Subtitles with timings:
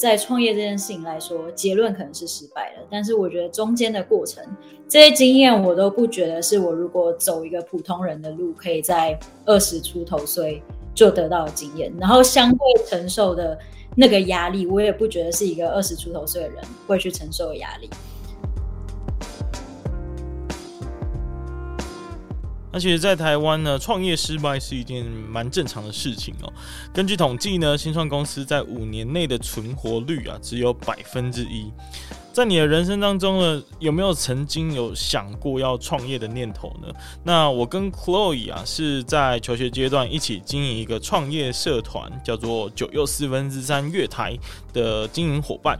[0.00, 4.42] 在创业这件事情来说，结论可能是失败了，但是我觉得中间的过程，
[4.88, 10.62] 这些经验我都不觉得是我如果走一个普通人的路，可以在二十出头岁
[10.94, 12.58] 就得到的经验，然后相对
[12.88, 13.58] 承受的
[13.94, 17.90] 那个压力，我也不觉得是一个二十出头岁的人会去承受的压力。
[22.72, 26.52] 那其实，在台湾呢，创业失败是一件蛮正常的事情哦。
[26.92, 31.70] 根据统计呢，新创公司在五年内的存活率啊，只有百分之一。
[32.32, 36.86] 在你的人生当中呢，有没有曾经有想过要创业的念头呢？
[37.24, 44.38] 那我跟 Chloe 啊，是在求学阶段一起经营一个创业社团，叫做九又四分之三月台
[44.72, 45.76] 的经营伙伴。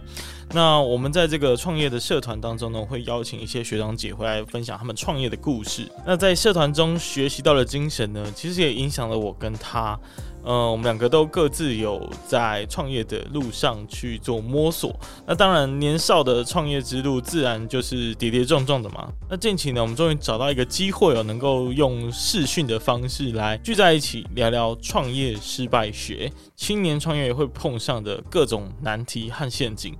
[0.52, 5.86] 那我们在这个创业的社团当中呢，会邀请一些学长姐回来分享他们创业的故事。
[6.04, 9.98] 那在社团中学习到的精神呢，其实也影响了我跟他。
[10.42, 14.98] 呃，我们两个都各自有在创业的路上去做摸索。
[15.26, 19.12] 那当然，年少的创业之路自然就是跌跌撞撞的嘛。
[19.28, 29.94] 那近期呢，我们终于找到一个机会哦，能够用视讯的方式来聚在一起聊聊创业失败学，青年创业会碰上的各种难题和陷阱。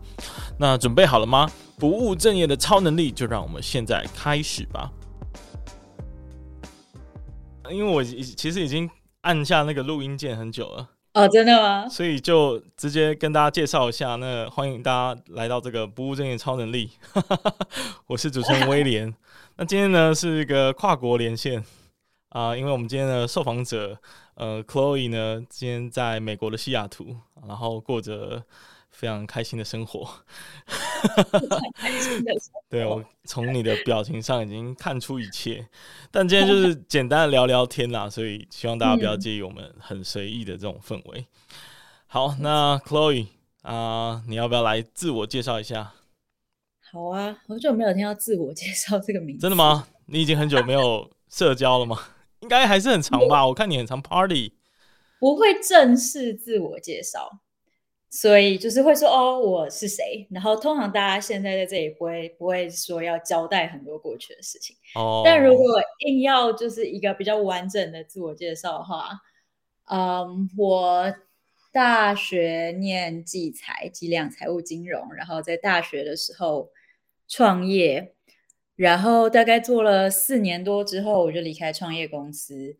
[0.58, 1.50] 那准备好了吗？
[1.78, 4.90] 不务正业的超能力，就让我们现在开始吧。
[7.70, 8.88] 因为我其实已经。
[9.22, 11.86] 按下那个录音键很久了哦，真的吗？
[11.86, 16.92] 所以就直接跟大家介绍一下，那欢迎大家来到这个不务正业超能力，
[18.08, 19.14] 我是主持人威廉。
[19.56, 21.60] 那今天呢是一个跨国连线
[22.30, 23.98] 啊、呃，因为我们今天的受访者
[24.36, 27.14] 呃，Chloe 呢今天在美国的西雅图，
[27.46, 28.42] 然后过着。
[29.00, 30.06] 非常开心的生活，
[32.68, 35.66] 对，我从你的表情上已经看出一切，
[36.10, 41.26] 但今天就是 简单的聊聊天啦，所以希望大家不要介意我们很随意的这种氛围。
[42.08, 43.28] 好，那 Chloe
[43.62, 45.94] 啊、呃，你要不要来自我介绍一下？
[46.92, 49.88] 好啊，好久没有听到自我介绍这个名字，真的吗？
[50.04, 51.98] 你已经很久没有社交了吗？
[52.40, 53.46] 应该还是很长吧？
[53.46, 54.52] 我看你很常 party，
[55.18, 57.40] 不会正式自我介绍。
[58.12, 60.26] 所以就是会说哦，我是谁？
[60.30, 64.76] 然后通常大家现在在这里不会不会说要交代很多过去的事情。
[64.96, 65.22] 哦。
[65.24, 69.20] 但如果硬要就是一个比较完整的自我介绍的话，
[69.84, 71.14] 嗯，我
[71.72, 76.70] 大学念计财、计量、财务、金融，然后在大学的时候
[77.28, 78.12] 创业，
[78.74, 82.76] 然后大概做了四年多之后，我就离开创业公司，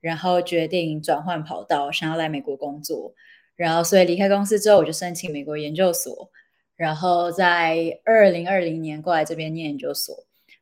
[0.00, 3.14] 然后决定转换跑道，想要来美国工作。
[3.62, 6.28] 然后，所以离开公司之后，我就申请美国研究所，
[6.74, 10.12] 然后在二零二零年过来这边念研究所，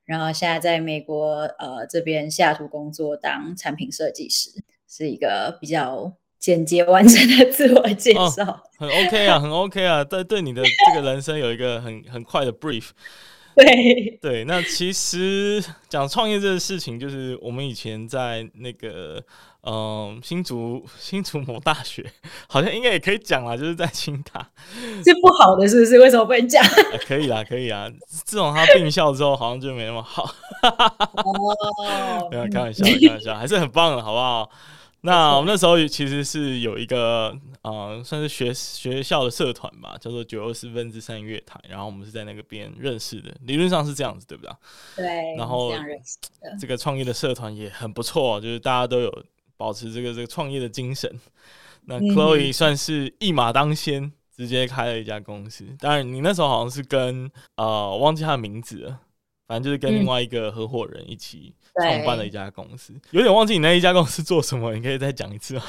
[0.04, 4.50] 然后现在在美国呃这边西雅图工作当产品设计师，
[4.86, 8.44] 是一个比较简洁完整的自我介绍。
[8.44, 12.90] 哦，很 OK 啊，很 OK 啊，对对，你的这个人生有一个很很快的 brief。
[13.56, 19.22] 对对，那其实讲创业这个事情，就是我们以前在那个
[19.62, 22.04] 嗯、呃、新竹新竹某大学，
[22.48, 24.50] 好像应该也可以讲啦，就是在清大
[25.04, 25.98] 是不好的，是不是？
[25.98, 26.64] 为什么不能讲？
[27.06, 27.90] 可以啦，可以啊。
[28.06, 30.24] 自从他并校之后，好像就没那么好。
[30.62, 34.50] 哦，没有开玩笑，开玩笑，还是很棒的，好不好？
[35.02, 44.52] 那我们那时候其实是有一个呃，算是学学校的社团吧，叫做九又四分之三乐台，然后我们是在那个边认识的，理论上是这样子，对不对？
[44.96, 45.36] 对。
[45.38, 45.72] 然后
[46.60, 49.24] 这个创业的社团也很不错，就是大家都有
[49.60, 51.20] 保持这个这个创业的精神。
[51.84, 55.66] 那 Chloe 算是一马当先，直接开了一家公司。
[55.78, 59.00] 当然，你那时候好像是跟呃，忘记他的名字了。
[59.46, 65.62] 反正就是跟另外一个合伙人一起创办了一家公司，嗯、有点忘记你那一家公司做什么，你可以再讲一次吗？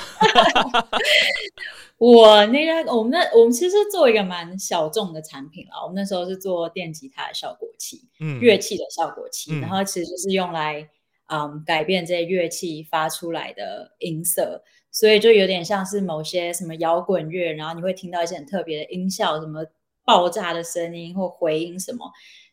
[1.98, 10.88] 我那家我们那我们其实做一个蛮小众的产品啦，我们那时候是做电吉他的效果器，嗯，乐器的效果器，嗯、然后其实就是用来
[11.32, 14.62] 嗯改变这些乐器发出来的音色，
[14.92, 19.66] 所以就有点像是某些什么摇滚乐，然后你会听到一些很特别的音效，什么
[20.06, 22.06] 爆炸的声音或回音什么。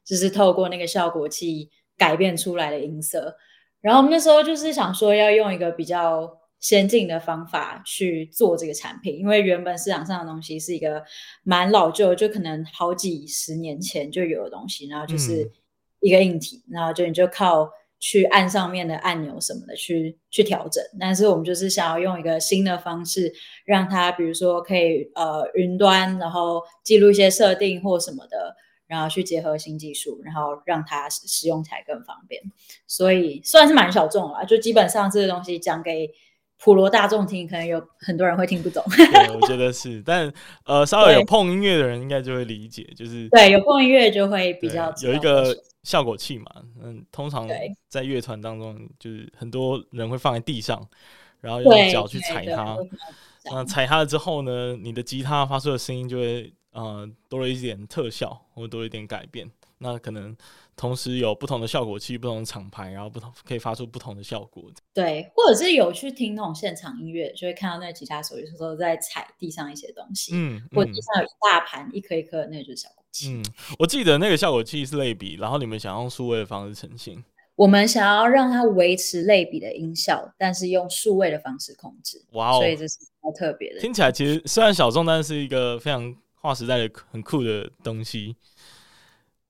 [0.05, 3.37] 就是透过那个效果器改变出来的音色，
[3.83, 6.27] 然后我们那时候就是想说要用一个比较
[6.61, 11.05] 先进的方法去做这个产品，因为原本市场上的东西是一个
[11.43, 15.47] 蛮老旧，就可能好几十年前就有的东西，然后就是
[16.01, 23.33] 一个硬体，嗯、然后就你就靠去按上面的按钮什么的去去调整，但是我们就是想要用一个新的方式，
[23.65, 28.57] 让它比如说可以呃云端，然后记录一些设定或什么的。
[28.89, 32.41] 然后去结合新技术，然后让它使用起来更方便，
[32.87, 34.47] 所以算是蛮小众了。
[34.47, 36.11] 就基本上这个东西讲给
[36.61, 38.83] 普罗大众听，可能有很多人会听不懂。
[38.97, 40.31] 对，我觉得是，但
[40.65, 46.47] 呃，稍微有碰音乐的人应该就会理解，就是对，有碰音乐就会比较有一个效果器嘛。
[46.83, 47.49] 嗯，通常
[47.89, 50.85] 在乐团当中，就是很多人会放在地上，
[51.41, 52.77] 然后用脚去踩它。
[53.45, 59.49] 那踩它了之后呢，你的吉他发出的声音就会呃多了一点特效，或多了一点改变。
[59.79, 60.37] 那可能。
[60.79, 64.71] 同时有不同的效果器、不同的厂牌，然后不同可以发出不同的效果。
[64.95, 73.29] 对，或者是有去听那种现场音乐，就会看到那个吉他手有时候在踩地上一些东西，嗯，嗯或者地上有一大盘一颗一颗的，那个就是效果器。
[73.33, 73.45] 嗯，
[73.81, 77.23] 我记得那个效果器是类比，然后你们想用数位的方式呈现。
[77.57, 82.25] 我们想要让它维持类比的音效，但是用数位的方式控制。
[82.35, 83.81] 哇哦，所以这是好特别的。
[83.81, 88.37] 听起来其实虽然小众，但是一个非常划时代的很酷的东西。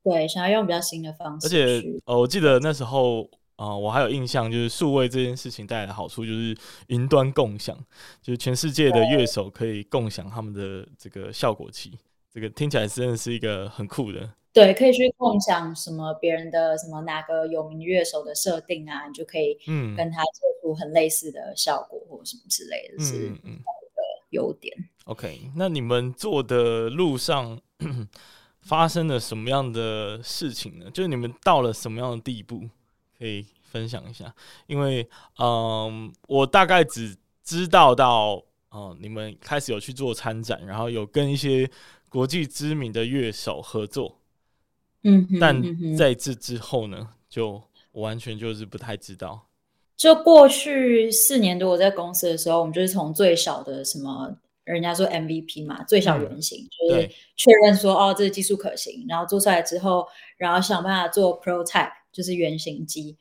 [0.08, 1.46] 对，想要用比较新的方式。
[1.46, 3.24] 而且，呃，我记得那时候，
[3.56, 6.56] 啊、呃，我还有印象，就是数位这件事情带来的好处，就是
[6.86, 7.76] 云端共享，
[8.22, 11.98] 就是全世界的乐手可以共享他们的这个效果器。
[12.32, 14.30] 这个听起来真的是一个很酷的。
[14.52, 24.74] 对，可以去共享什么别人的什么哪个有名乐手的设定啊，你就可以嗯跟他做出很类似的效果或什么之类的，嗯、是一个优点。
[25.04, 27.60] OK，那你们做的路上。
[28.68, 30.90] 发生了什么样的事情呢？
[30.92, 32.68] 就是你们到了什么样的地步，
[33.18, 34.34] 可以分享一下。
[34.66, 41.70] 因为，嗯，我大概只知道到，嗯，你们开始有去做参展，然后有跟一些
[42.10, 44.18] 国际知名的乐手合作。
[45.04, 47.62] 嗯，但在这之后呢，就
[47.92, 49.46] 我完全就是不太知道。
[49.96, 54.36] 就过去四年多我在公司的时候，我们就是从最小的什么。
[54.72, 60.06] 人家说 MVP 嘛，最小原型、嗯、就是确认说哦，这个技术可行，然后做出来之后，
[60.36, 63.16] 然后想办法做 prototype，就是原型机。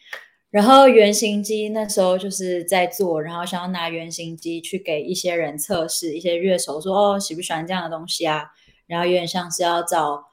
[0.49, 8.45] 然后原型机那时候就是在做，然后想要拿原型机去给一些人测试，一些乐手说哦，喜不喜欢这样的东西啊？
[8.87, 10.23] 然后有点像是要找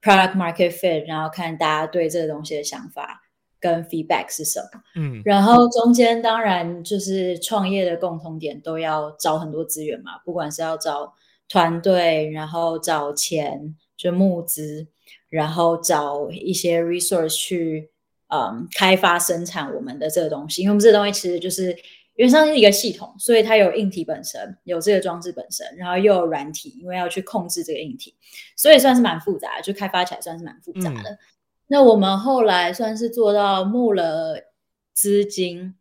[0.00, 3.23] product market fit，然后看大家对这个东西的想法。
[3.64, 4.80] 跟 feedback 是什么？
[4.96, 11.14] 嗯，然后中间当然就是创业的共同点，都要找很多资源嘛，不管是要找
[11.48, 14.86] 团队，然后找钱，就募资，
[15.30, 17.90] 然后找一些 resource 去
[18.28, 21.74] 嗯开发生产我们的这个东西，因为我们这个东西其实就是
[22.16, 28.14] 原上是一个系统，所以它有硬体本身，有这个装置本身，然后又有软体，因为要去控制这个硬体，
[28.56, 31.10] 所以算是蛮复杂的，就开发起来算是蛮复杂的。
[31.10, 31.18] 嗯
[31.74, 34.36] 那我们后来算是做到募了
[34.92, 35.74] 资金，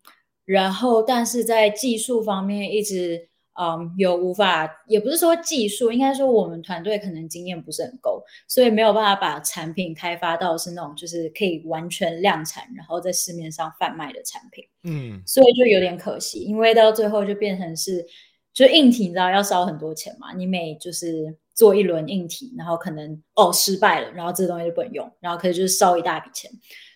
[0.44, 3.30] 然后但是在技术方面一直
[3.62, 14.66] 嗯有无法，也不是说技术，应该说我们团队可能经验不是很够，所以没有办法把产品开发到是那种就是可以完全量产，然后在市面上贩卖的产品。
[14.84, 18.04] 嗯，所以就有点可惜，因为到最后就变成是
[18.52, 21.38] 就硬体，你知道要烧很多钱嘛，你每就是。
[21.54, 26.50] 做一轮硬体，然后可能哦失败了，然后这个东西就不能用，然后可能就是烧一大笔钱，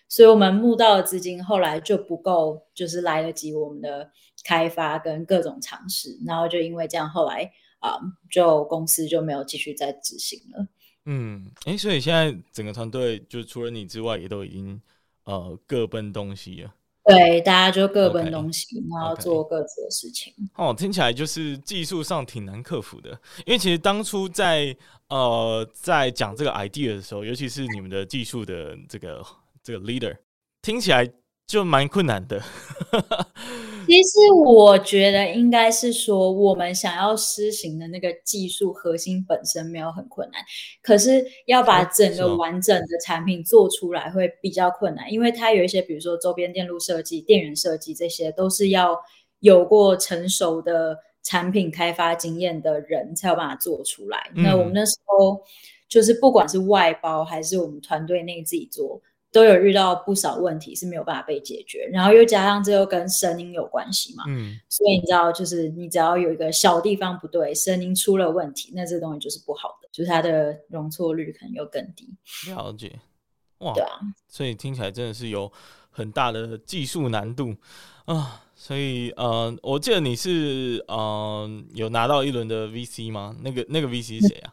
[0.08, 4.10] 所以我们募到的资金后来就不够，就是来得及我们的
[4.44, 7.50] 开发跟各种尝试，然后就因为这样，后来
[7.80, 7.96] 啊、
[8.30, 10.66] 就公司就没有继续再执行了。
[11.04, 14.82] 嗯，哎，所以现在整个团队就除了你之外，也都已经
[15.24, 16.74] 呃各奔东西了。
[17.08, 20.32] 对，大家就各奔东西然后做各自的事情。
[20.54, 23.10] 哦，听起来就是技术上挺难克服的，
[23.46, 24.76] 因为其实当初在
[25.08, 29.24] 呃在讲这个 idea 的时候，尤其是你们的技术的这个
[29.62, 30.16] 这个 leader，
[30.60, 31.10] 听起来
[31.48, 32.40] 就蛮困难的。
[33.86, 40.42] 其实我觉得应该是说，我们想要施行的那个技术核心本身没有很困难，
[40.82, 48.94] 可是要把整个完整的产品做出来会比较困难，因为它有一些，比如说周边电路设计、电源设计，这些都是要
[49.40, 54.30] 有过成熟的产品开发经验的人才有办法做出来。
[54.34, 55.42] 那我们那时候
[55.88, 59.00] 就是不管是外包还是我们团队内自己做。
[59.38, 72.12] 都有遇到不少问题是没有办法被解决，然后又加上这又跟声音有关系嘛，嗯，所以你知道，就是你只要有一个小地方不对，声音出了问题，那这东西就是不好的，就是它的容错率可能又更低。
[72.48, 72.98] 了解，
[73.58, 75.52] 哇，对啊，所以听起来真的是有
[75.88, 77.54] 很大的技术难度
[78.06, 78.42] 啊。
[78.56, 83.36] 所以，呃，我记得你是呃有拿到一轮的 VC 吗？
[83.40, 84.52] 那个那个 VC 是谁啊？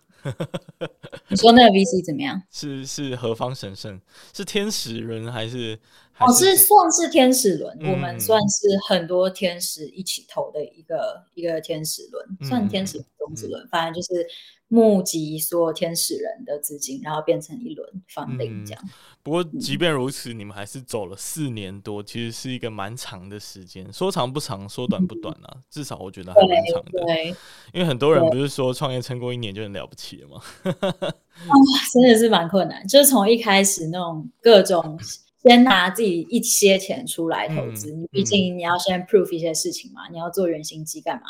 [1.30, 2.42] 你说那个 VC 怎么样？
[2.52, 4.00] 是是何方神圣？
[4.34, 5.80] 是天使人还是？
[6.16, 13.06] 还是算是天使轮，嗯，我们算是很多天使一起投的一个一个天使轮，嗯，算天使轮。
[13.26, 14.24] 种子轮，反正就是
[14.68, 18.84] 募集所有天使人的资金，然后变成一轮 funding 这样。
[19.24, 23.92] 不过即便如此，你们还是走了四年多，其实是一个蛮长的时间。
[23.92, 27.04] 说长不长，说短不短啊，至少我觉得还蛮长的。
[27.04, 27.30] 对，
[27.74, 30.40] 因为很多人不是说创业撑过一年就很了不起了吗？
[30.70, 31.54] 啊，
[31.92, 35.00] 真的是蛮困难，就是从一开始那种各种。
[35.48, 41.28] 先拿自己一些钱出来投资，你毕竟你要先 prove 一些事情嘛，你要做原型机干嘛？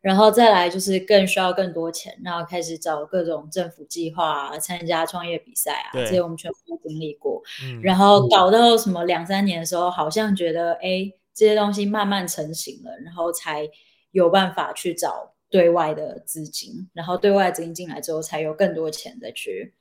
[0.00, 7.42] 然后再来就是更需要更多钱，然后开始找各种政府计划啊，参加创业比赛啊，这些我们全部都经历过。
[7.82, 13.68] 然后搞到什么两三年的时候，好像觉得哎，这些东西慢慢成型了，然后才
[14.12, 19.74] 有办法去找对外的资金，然后对外资金进来之后，才有更多钱再去。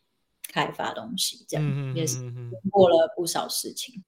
[0.51, 4.03] 开发东西，这样、嗯、也是经过了不少事情。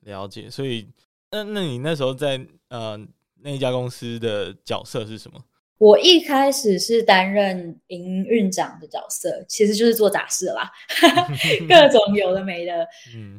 [0.00, 0.88] 了解，所以
[1.30, 2.98] 那那你那时候在呃
[3.40, 5.38] 那一家公司的角色是什么？
[5.78, 10.70] 我一开始是担任营运长的角色，其实就是做杂事啦，
[11.68, 12.86] 各种有的没的。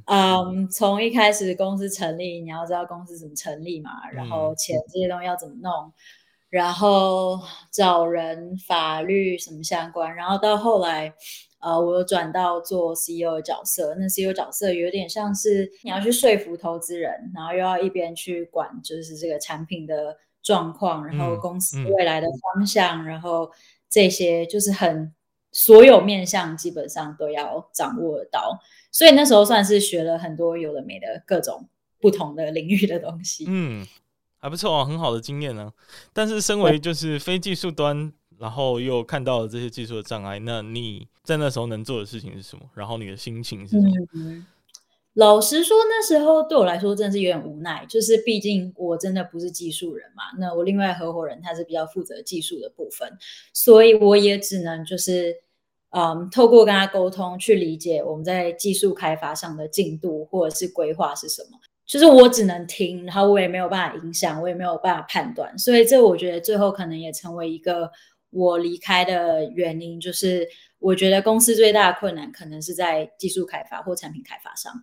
[0.08, 5.94] 嗯，从、um, 一开始公司成立，你要知道公司怎么成立嘛，然后钱这些东西要怎么弄，嗯、
[6.50, 7.40] 然后
[7.72, 11.14] 找人、法律什么相关，然后到后来。
[11.64, 23.50] 呃，我转到做 CEO 的角色，那 CEO 角色有点像是你要去说服投资人，然后又要一边去管就是这个产品的状况，然后公司未来的方向，嗯嗯、然后
[23.90, 25.14] 这些就是很
[25.54, 28.60] 所有面向基本上都要掌握到，
[28.92, 31.70] 所以那时候算是学了很多有的没的各种
[32.02, 33.46] 不同的领域的东西。
[33.48, 33.88] 嗯，
[34.38, 35.74] 还不错哦，很好的经验呢、啊。
[36.12, 38.12] 但是身为就是非技术端。
[38.44, 42.64] 然后又看到了这些技术的障碍，那你在那时候能做的事情是什么？
[42.76, 43.90] 然后你的心情是什么？
[44.14, 44.46] 嗯，
[45.14, 50.24] 老实说，那时候对我来说真的是有点无奈，就是毕竟我真的不是技术人嘛。
[50.38, 53.18] 那我另外合伙人他是比较负责技术的部分，
[53.54, 55.34] 所以我也只能就是
[55.92, 61.58] 嗯，透过跟他沟通去理解我们在技术开发上的进度或者是规划是什么。
[61.86, 67.90] 就是我只能听，然后我也没有办法影响，我也没有办法判断，所以这我觉得最后可能也成为一个。
[68.34, 70.48] 我离开的原因就是，
[70.80, 74.74] 我觉得公司最大的困难可能是在技术开发或产品开发上，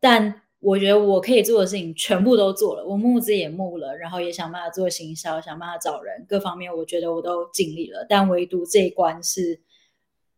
[0.00, 9.60] 但我觉得我可以做的事情全部都做了，我募资也募了，然后也想办法做行销，想办法找人，各方面我觉得我都尽力了，但唯独这一关是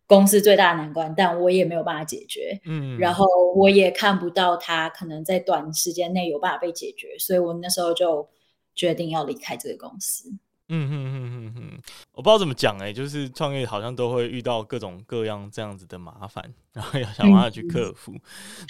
[0.08, 8.28] 公司最大的难关，但我也没有办法解决，嗯，然后我也看不到他可能在短时间内有办法被解决，所以我那时候就
[8.74, 10.28] 决定要离开这个公司。
[10.68, 11.80] 嗯哼哼哼哼，
[12.12, 18.12] 我不知道怎么讲哎、欸，就是创业好像都会遇到各种各样这样子的麻烦，然后要想办法去克服。
[18.12, 18.20] 嗯、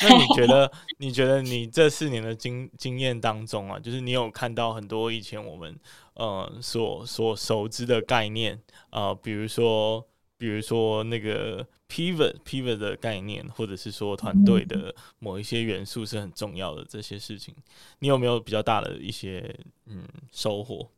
[0.00, 0.70] 那你觉得？
[0.98, 5.74] 你觉得你这四年的经经验当中啊，就是你有看到很多以前我们
[6.14, 8.60] 呃所所熟知的概念
[8.90, 17.54] 啊、呃，比如说比如说那个 pivot pivot 的概念，或者是说团队的某一些元素是很重要的这些事情，
[18.00, 20.90] 你有没有比较大的一些嗯收获？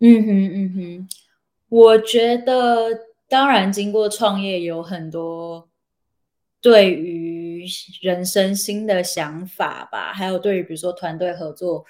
[0.00, 1.08] 嗯哼嗯哼，
[1.68, 2.88] 我觉得
[3.28, 5.68] 当然，经过创业有很多
[6.62, 7.66] 对于
[8.00, 11.84] 人生新的想法吧，还有对于比如说团队合作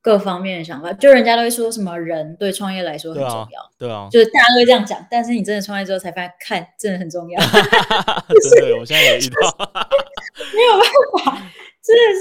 [0.00, 7.40] 各方面的想法，就人家都会说什么人对创业来说很重要，对啊，对啊，就是大家都会这样讲，但是你真的创业之后才发现，看真的很重要，
[8.28, 9.56] 就是、对，我现在也遇到，
[10.52, 11.50] 没有办法，
[11.80, 12.20] 真的是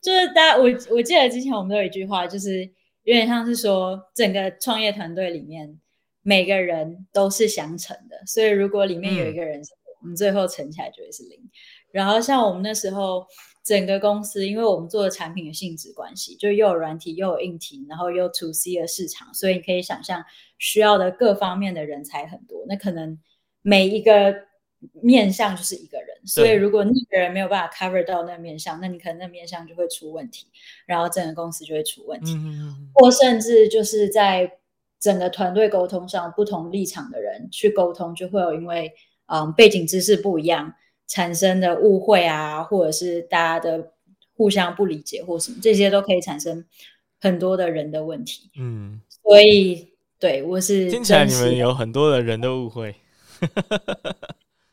[0.00, 2.70] 就是大家，我我记得之前我们都有一句话，就是。
[3.08, 5.80] 有点像是说，整个创业团队里面
[6.20, 9.70] 每个人都是相乘的，所以如果里面有一个人是
[10.02, 11.40] 我们最后乘起来就会是零。
[11.90, 13.26] 然后像我们那时候
[13.64, 20.22] 整个公司，因为我们做的产品的性质关系，就又有软体又有硬体，然后又 to C 的市场，所以你可以想象
[20.58, 22.66] 需要的各方面的人才很多。
[22.68, 23.18] 那可能
[23.62, 24.34] 每一个
[25.02, 26.08] 面相就是一个人。
[26.24, 30.46] 所以，如果那个人没有办法 cover 到那个面相，那你可能那面相就会出问题，
[30.84, 34.58] 然后整个公司就会出问题，嗯、或甚至就是在
[35.00, 38.92] 整个团队沟通上，不同立场的人去沟通，就会有因为
[39.26, 40.74] 嗯背景知识不一样
[41.06, 43.92] 产生的误会啊，或者是大家的
[44.34, 46.64] 互相不理解或什么，这些都可以产生
[47.20, 48.50] 很多的人的问题。
[48.58, 52.94] 嗯，所以对我是听起来你们有很多的人的误会。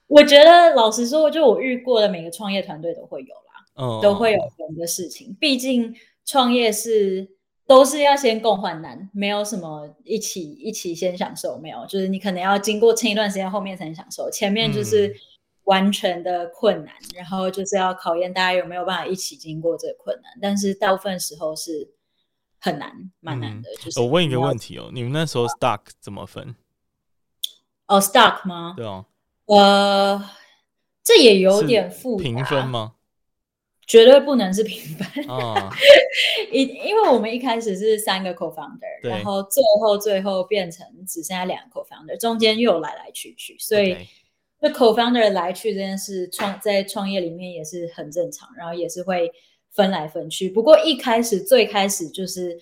[0.07, 4.01] 我觉得老实说，就我遇过的每个创业团队都会有啦，oh.
[4.01, 5.35] 都会有人的事情。
[5.39, 7.27] 毕竟创业是
[7.65, 14.29] 都是要先共患难，没有什么一起一起先享受，没有，就是你可能要经过撑一段时间，后面才能享受。
[14.29, 15.11] 前面就是
[15.63, 20.31] 完全的困难，嗯、然后就是要考验大家有没有办法一起经过这个困难。
[20.39, 21.89] 但是大部分时候是
[22.59, 23.71] 很难，蛮难的。
[23.71, 26.55] 嗯、就是我问一个问题哦，你们那时候 stock 怎么分？
[27.87, 28.75] 哦，stock 吗？
[28.77, 29.03] 对啊。
[29.45, 30.29] 呃，
[31.03, 32.23] 这也有点复杂。
[32.23, 32.93] 平分吗？
[33.87, 35.69] 绝对不能是平分啊！
[36.51, 43.95] 因因为我们一开始是三个 co-founder，然后最后最后变成只剩下两个 co-founder，中间又来来去去，所以
[44.59, 49.31] 这 co-founder 来去这件事创在创业里面也是很正常，然后也是会
[49.71, 50.49] 分来分去。
[50.49, 52.59] 不过一开始最开始就是。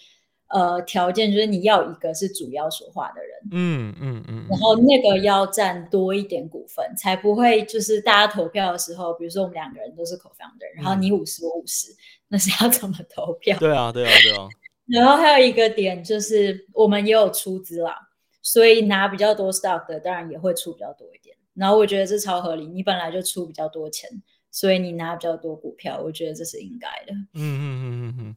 [0.54, 11.88] 呃，条件就是你要一个是主要说话的人，嗯嗯嗯，然后那个要占多一点股份，才不会就是大家投票的时候，比如说我们两个人都是 co-founder，然后你五十我五十，
[12.28, 13.58] 那是要怎么投票？
[13.60, 14.48] 对啊，对啊，对啊。
[14.86, 17.98] 然后还有一个点就是我们也有出资啦，
[18.44, 21.36] 所以拿比较多 stock 的当然也会出比较多一点。
[21.56, 24.08] 然后我觉得这超合理，你本来就出比较多钱，
[24.52, 27.14] 所以你拿比较多股票，我觉得这是应该的。
[27.14, 28.36] 嗯嗯嗯嗯嗯，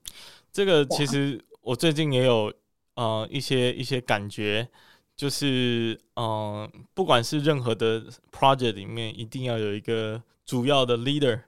[0.50, 1.38] 这个其实。
[1.66, 2.52] 我最近也有
[2.94, 4.68] 呃一些一些感觉，
[5.16, 11.40] 就是呃不管是任何的 project 里面，一定要有一个主要的 leader。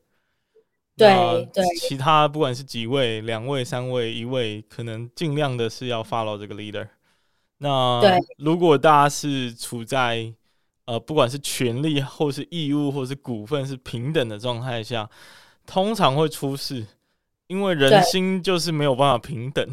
[0.96, 1.64] 对对。
[1.78, 6.88] 其他不管是几位、两位、三位、一位，可能尽量的是要 follow 这个 leader。
[7.58, 10.34] 那如果大家是处在
[10.87, 15.08] 呃不管是权利或是义务或是股份是平等的状态下，
[15.64, 16.84] 通常会出事。
[17.49, 19.67] 因为人心就是没有办法平等，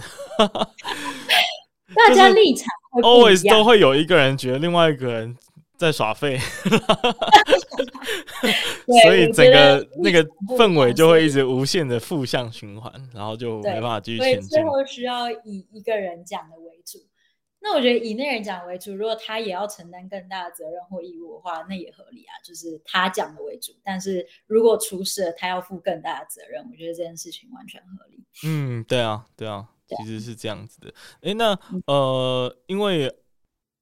[1.95, 2.67] 大家立场
[3.03, 5.37] always 都会有一个人觉得另外一个人
[5.77, 6.39] 在耍废，
[9.03, 10.23] 所以整个那个
[10.57, 14.49] 氛围就会一直无限的负向循环，然后就没办法继续前进。
[14.49, 16.99] 最后需要以一个人讲的为主。
[17.67, 23.73] 那我觉得以那人讲为主，如果他也要承担更大的责任或义务的话，那也合理啊，就是他讲的为主。
[23.83, 28.23] 但是如果出事了，他要负更大的责任，我觉得这件事情完全合理。
[28.45, 29.67] 嗯，对啊，对啊，
[29.97, 30.93] 其实是这样子的。
[31.21, 31.57] 哎，那
[31.87, 33.11] 呃，因为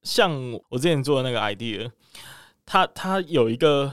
[0.00, 0.32] 像
[0.70, 1.92] 我之前做的那个 idea，
[2.64, 3.92] 它它有一个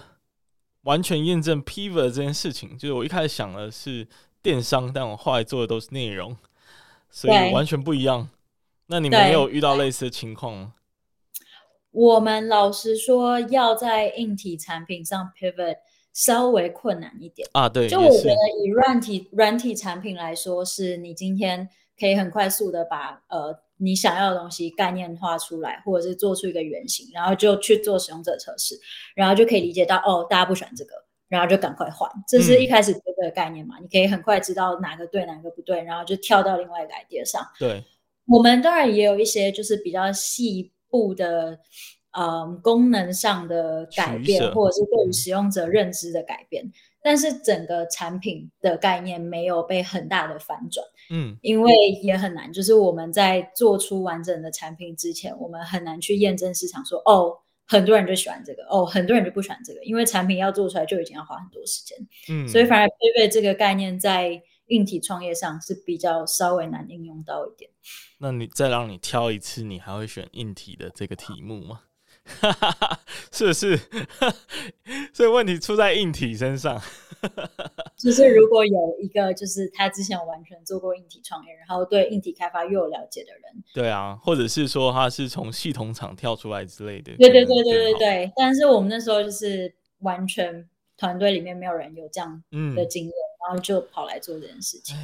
[0.84, 4.08] 完全验证 pivot 这件事情，就是我一开始想的是
[4.42, 6.38] 电商，但我后来做的都是内容，
[7.10, 8.30] 所以完全不一样。
[8.92, 10.74] 那你们没有遇到类似的情况吗？
[11.92, 15.78] 我们老实说，要在硬体产品上 pivot
[16.12, 17.70] 稍微困难一点啊。
[17.70, 28.78] 对，就我觉得以软体软体产品来说，是你今天可以很快速的把呃你想要的东西概念化出来，或者是做出一个原型，然后就去做使用者测试，
[29.16, 30.92] 然后就可以理解到哦，大家不喜欢这个，
[31.30, 32.12] 然后就赶快换。
[32.28, 33.76] 这是一开始这个概念嘛？
[33.80, 37.42] 嗯，你可以很快知道哪个对，哪个不对，然后就跳到另外一个 idea 上。
[37.58, 37.82] 对。
[38.32, 41.60] 我们当然也有一些就是比较细部的，
[42.18, 61.98] 嗯，功能上的改变，或者是对于使用者认知的改变，但是整个产品的概念没有被很大的反转，嗯，因为也很难，就是我们在做出完整的产品之前，我们很难去验证市场说，哦，很多人就喜欢这个，哦，很多人就不喜欢这个，因为产品要做出来就已经要花很多时间，
[62.30, 64.42] 嗯，所以反而配备这个概念在
[64.72, 67.70] 硬体创业上是比较稍微难应用到一点。
[68.20, 71.82] 那你再让你挑一次，你还会选硬体的这个题目吗？
[73.32, 73.80] 是不是？
[75.12, 76.80] 所以问题出在硬体身上。
[77.98, 87.16] 就是如果有一个，就是他之前完全做过硬体创业，然后对硬体开发又有了解的人，对啊，或者是说他是从系统厂跳出来之类的。
[87.18, 88.32] 对对对对对对。
[88.36, 92.44] 但是我们那时候就是完全团队里面没有人有这样
[92.76, 94.96] 的经验，嗯、然后就跑来做这件事情。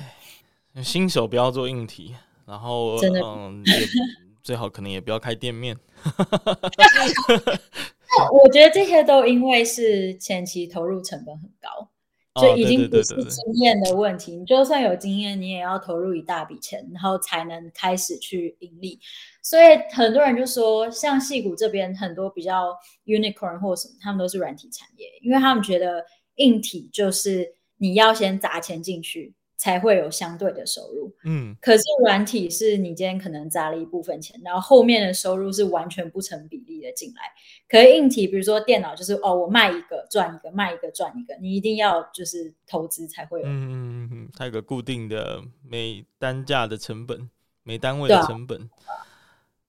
[0.84, 2.16] 新手不要做硬体。
[2.46, 3.74] 然后，真的嗯，也
[4.42, 5.78] 最好可能也不要开店面。
[8.32, 11.90] 我觉得这些都因为是前期投入成本很高，
[12.42, 14.38] 就已经不是经验的问题。
[14.38, 18.98] 你就算有经验，你也要投入一大笔钱，然后才能开始去盈利。
[19.44, 22.74] 所以很多人就说，像戏谷这边很多比较
[23.06, 29.34] unicorn 或什么，他们都是软体产业，因为他们觉得硬体就是你要先砸钱进去。
[29.60, 37.24] 才会有相对的收入，嗯，可是软体是你今天可能砸了一部分钱，然后后面的收入是完全不成比例的进来。
[37.68, 47.28] 可是硬体，比如说电脑，就是哦，我卖一个赚一个，卖一个赚一个，你一定要就是投资才会有，嗯嗯嗯，它有个固定的每单价的成本，
[47.64, 48.70] 每单位的成本，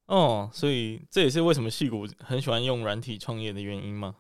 [0.05, 4.17] 啊、哦，所以这也是为什么戏骨很喜欢用软体创业的原因吗？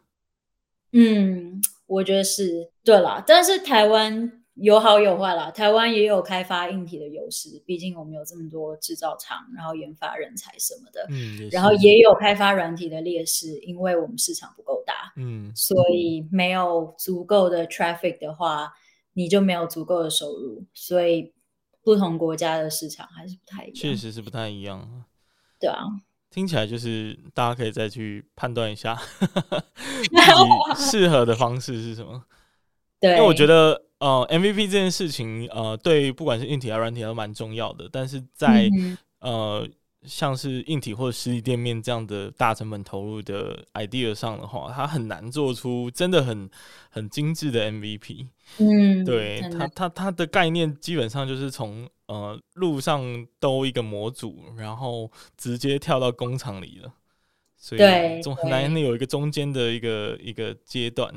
[0.92, 4.32] 嗯，我觉得是对啦，但是台湾。
[4.60, 18.72] 有好有坏啦，台湾也有开发硬体的优势，毕竟我们有这么多制造厂，然后研发人才什么的，嗯，然后也有开发软体的劣势，因为我们市场不够大，嗯，所以没有足够的 traffic 的话，
[19.12, 21.32] 你就没有足够的收入，所以
[21.84, 25.04] 不同国家的市场还是不太一样，确实是不太一样，
[25.60, 25.84] 对啊，
[26.38, 30.14] 听起来就是大家可以再去判断一下 自己
[30.76, 32.22] 适合的方式是什么。
[33.00, 39.68] 对，因为我觉得呃 MVP 这件事情呃对不管是硬体还是软体都蛮重要的，但是在、嗯、呃。
[40.06, 46.48] 像是硬体或者实体店面这样的大成本投入的 idea 上的话，它很难做出真的很
[46.88, 48.28] 很精致的 MVP。
[48.56, 56.92] 嗯，对，它它它的概念基本上就是从呃路上兜一个模组，然后直接跳到工厂里了，
[57.56, 61.12] 所以总很难有一个中间的一个一个阶段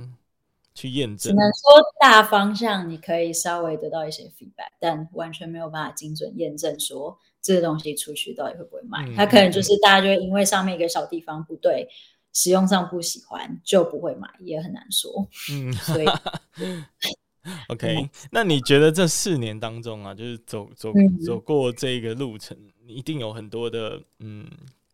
[0.76, 1.32] 去验证。
[1.32, 1.62] 只能说
[2.00, 7.18] 大方向你可以稍微得到一些 feedback，但完全没有办法精准验证说。
[7.44, 9.04] 这个东西出去到底会不会卖？
[9.16, 11.90] 它、嗯、可能就是大家就会因为上面一个小地方不对，
[12.32, 15.28] 使用上不喜欢就不会买，也很难说。
[15.52, 16.06] 嗯，所以
[17.68, 20.92] ，OK，、嗯、那你觉得这四年当中啊，就是走走
[21.26, 24.48] 走过这个路程，你一定有很多的嗯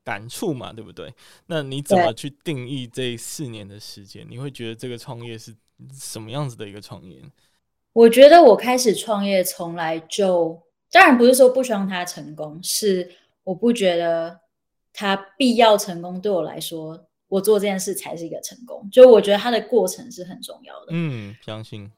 [0.04, 1.14] 感触嘛，对不对？
[1.46, 4.26] 那你怎么去定义这四年的时间？
[4.30, 5.56] 你会觉得这个创业是
[5.94, 7.22] 什么样子的一个创业？
[7.94, 10.62] 我觉得我开始创业从来就。
[10.90, 13.12] 当然不是说不希望他成功，是
[13.44, 14.40] 我不觉得
[14.94, 16.20] 他必要成功。
[16.22, 18.90] 对我来说，我做这件事才是一个成功。
[18.90, 20.88] 就我觉得它的过程是很重要的。
[20.92, 21.92] 嗯，相信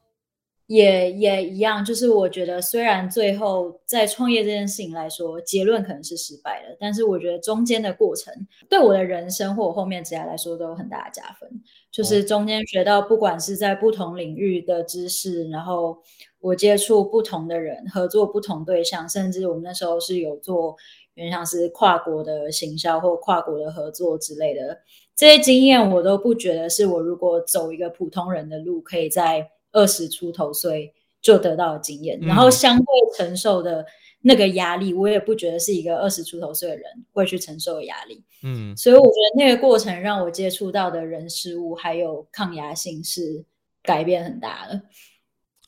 [0.70, 1.84] 也也一样。
[1.84, 8.32] 就是我觉得，虽然最后在创业这件事情来说，结论可能是失败的，但是我觉得中间的过程
[8.68, 11.50] 对我的人生或我后面职业来说都有很大的加分。
[11.90, 15.98] 就是中间学到，不管是在不同领域的知识，然后。
[16.42, 20.74] 我接触不同的人，合作不同对象，甚至我们那时候是有做，
[21.12, 24.78] 原像是跨国的行销或跨国的合作之类的，
[25.14, 33.84] 这些经验我都不觉得是我如果走一个普通人的路，可以在二十出头岁就得到的经验，嗯，然后相对承受的
[34.22, 38.24] 那个压力，我也不觉得是一个二十出头岁的人会去承受的压力。
[38.42, 43.44] 嗯，所以我觉得那个过程让我接触到的人事物还有抗压性是
[43.82, 44.82] 改变很大的。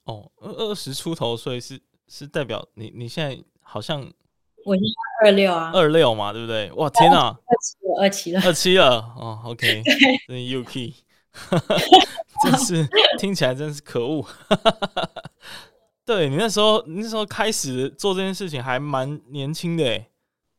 [0.04, 4.00] 哦，二二十出头岁是是代表你你现在好像
[4.64, 6.70] 我现在二六啊，二六嘛，对不对？
[6.72, 9.40] 哇，天哪，二七了，二七了，二七了哦。
[9.46, 9.82] OK，
[10.26, 10.94] 真 Yuki，
[12.44, 14.24] 真是听起来真是可恶。
[16.04, 20.08] 对你那时候，你那时候开始做这件事情还蛮年轻的诶。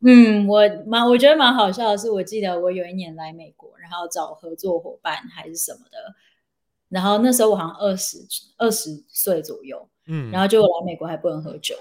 [0.06, 6.14] 嗯，我蛮我觉得蛮好笑的是，我记得我有一年来美国，然后找合作伙伴还是什么的。
[6.88, 8.18] 然后那时候我好像二十
[8.56, 11.74] 二十岁左右，嗯，然后就来美国还不能喝酒，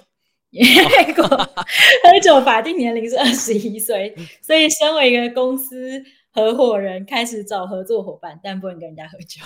[0.49, 9.41] 因为美国 喝酒法定年龄是二十一岁，所以身为一个公司合伙人，开始找合作伙伴，但不能跟人家喝酒。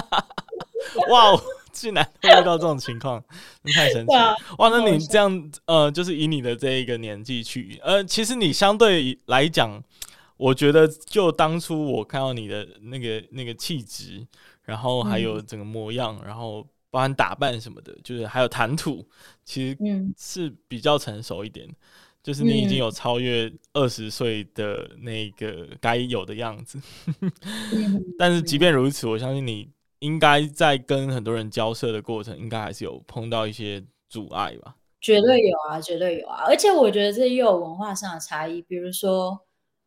[1.10, 1.40] 哇，
[1.72, 3.22] 竟然会遇到这种情况，
[3.74, 4.36] 太神奇了！
[4.58, 9.82] 哇，那你这样呃，就是以你的这一个年纪去，呃，其实你相对来讲，
[10.36, 14.26] 我觉得就当初我看到你的那个那个气质。
[14.62, 19.04] 然后还有整个模样，嗯、然后包含打扮什么的，就是还有谈吐，
[19.44, 19.76] 其实
[20.16, 21.66] 是比较成熟一点。
[21.66, 21.74] 嗯、
[22.22, 26.80] 就是你已经有超越二十岁的那个该有的样子。
[27.20, 29.68] 嗯、但是即便如此，我相信你
[30.00, 34.76] 应该在跟很多人交涉的过程，应该还是有碰到一些阻碍吧？
[35.00, 36.44] 绝对有啊，绝对有啊！
[36.46, 39.40] 而且我觉得这又有文化上的差异，比如说。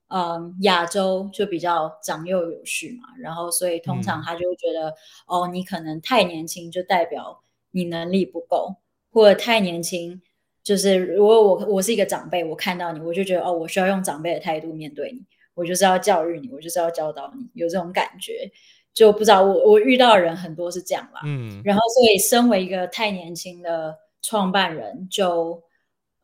[0.09, 4.93] 嗯，亚洲就比较长幼有序嘛，然后所以通常他就会觉得，嗯、
[5.25, 7.41] 哦，你可能太年轻，就代表
[7.71, 8.75] 你能力不够，
[9.09, 10.21] 或者太年轻，
[10.63, 15.21] 就是如果我我是一个长辈，我看到你，我就觉得，哦，我需要用长辈的态度面对你，
[15.53, 18.51] 我就是要教育你，我就是要教导你，有这种感觉，
[18.93, 25.61] 就不知道我我遇到的人很多是这样吧，嗯，然后所以身为一个太年轻的创办人，就。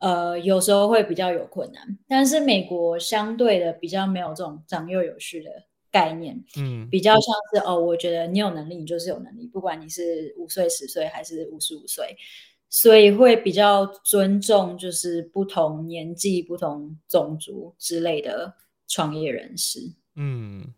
[0.00, 5.50] 呃，有时候会比较有困难，但是美国相对的比较没有这种长幼有序的
[5.90, 12.16] 概念，嗯，比较像是哦，我觉得你有能力，你就是有能力，不管你是五岁、十岁还是五十五岁，
[12.70, 18.54] 所以会比较尊重就是不同年纪、不同种族之类的
[18.88, 19.92] 创业人士。
[20.14, 20.72] 嗯，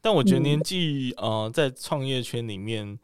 [0.00, 2.98] 但我觉得年纪、嗯、呃，在创业圈里面。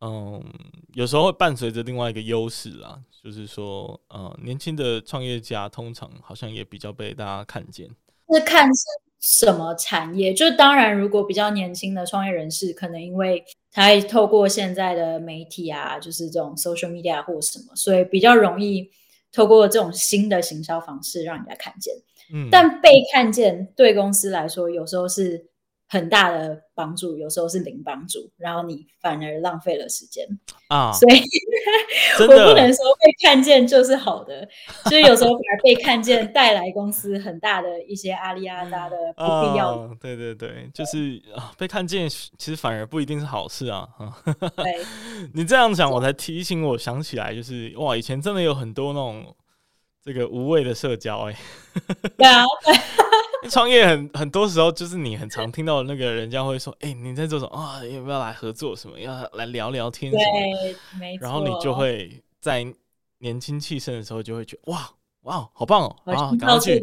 [0.00, 0.44] 嗯，
[0.92, 7.88] 有时候会伴随着另外一个优势啦，就是说，呃，年轻的创业家通常好像也比较被大家看见。
[8.30, 8.84] 是看是
[9.18, 10.34] 什么产业？
[10.34, 13.42] 就当然，如果比较年轻的创业人士，可能因为
[13.76, 18.90] 他透过现在的媒体啊，就是这种 social media 或什么，所以比较容易
[19.30, 21.94] 透过这种新的行销方式让人家看见。
[22.32, 25.44] 嗯，但被看见对公司来说，有时候是
[25.88, 30.26] 很大的帮助，有时候是零帮助，然后你反而浪费了时间
[30.68, 30.92] 啊。
[30.92, 31.20] 所以
[32.20, 34.48] 我不能说被看见就是好的，
[34.88, 39.86] 所以有时候反而被看见带来公司很大的一些阿里阿达的不必要。
[40.00, 41.22] 对对对，就是
[41.56, 43.88] 被看见，其实反而不一定是好事啊。
[44.56, 44.84] 对，
[45.34, 49.36] 你这样讲，我才提醒我想起来，就是哇，以前真的有很多那种
[50.04, 51.36] 这个无谓的社交，哎。
[52.18, 52.42] 对啊。
[53.50, 57.84] 创业很很多时候就是你很常听到那个人家会说，哎、欸，你在做什么啊？
[57.84, 58.98] 要不要来合作什么？
[58.98, 60.22] 要来聊聊天什么？
[60.24, 61.22] 对，没错。
[61.22, 62.66] 然后你就会在
[63.18, 64.90] 年轻气盛的时候就会觉得，哇
[65.22, 65.96] 哇，好棒哦！
[66.04, 66.80] 啊，赶快去，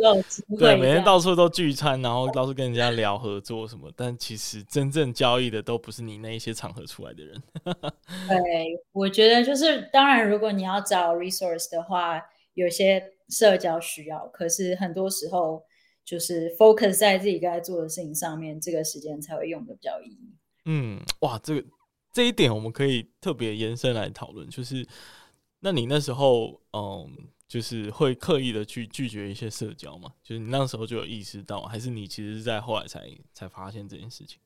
[0.57, 3.89] 对，每天到处都聚餐，然后到处跟人家聊合作什么。
[3.95, 7.41] 但其实真正交易的都不是你那一些场合出来的人。
[8.27, 12.21] 对，我觉得就是，当然，如果你要找 resource 的话，
[12.53, 15.63] 有些社交需要，可是很多时候。
[16.05, 20.33] 就是 focus 在自己该做的事情上面，这个时间才会用的比较有意义。
[20.65, 21.63] 嗯，哇，这个
[22.11, 24.49] 这一点我们可以特别延伸来讨论。
[24.49, 24.85] 就是，
[25.61, 27.09] 那你那时候，嗯，
[27.47, 30.13] 就是会刻意的去拒绝一些社交吗？
[30.21, 34.39] 就是你那时候就有意识到，还是你其实是在后来才才发现这件事情？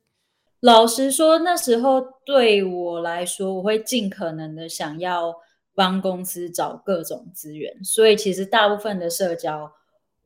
[0.60, 5.34] 老实说，那时候对我来说，我会尽可能的想要
[5.74, 9.72] 帮公司找各种资源，所以其实大部分的社交。